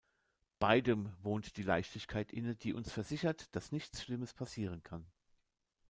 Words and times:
Beidem 0.57 1.13
wohnt 1.21 1.57
die 1.57 1.61
Leichtigkeit 1.61 2.31
inne, 2.33 2.55
die 2.55 2.73
uns 2.73 2.91
versichert, 2.91 3.55
dass 3.55 3.71
nichts 3.71 4.01
Schlimmes 4.01 4.33
passieren 4.33 4.81
kann. 4.81 5.05